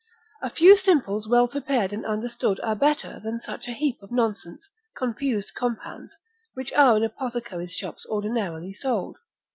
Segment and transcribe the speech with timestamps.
[0.41, 4.67] A few simples well prepared and understood, are better than such a heap of nonsense,
[4.97, 6.17] confused compounds,
[6.55, 9.17] which are in apothecaries' shops ordinarily sold.